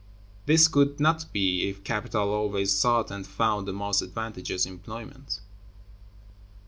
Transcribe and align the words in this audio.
This 0.47 0.67
could 0.67 0.99
not 0.99 1.31
be, 1.31 1.69
if 1.69 1.83
capital 1.83 2.29
always 2.29 2.73
sought 2.75 3.11
and 3.11 3.23
found 3.23 3.67
the 3.67 3.71
most 3.71 4.01
advantageous 4.01 4.65
employment. 4.65 5.41